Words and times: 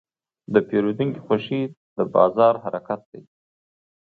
د 0.53 0.55
پیرودونکي 0.67 1.19
خوښي 1.25 1.61
د 1.97 1.99
بازار 2.15 2.53
حرکت 2.63 3.01
دی. 3.11 3.21